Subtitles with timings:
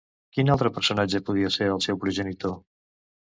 [0.35, 2.57] Quin altre personatge podria ser el seu progenitor?